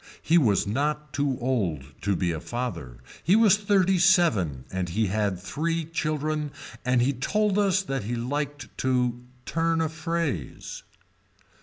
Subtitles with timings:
[0.23, 5.05] He was not too old to be a father he was thirty seven and he
[5.05, 6.49] had three children
[6.83, 10.81] and he told us that he liked to turn a phrase.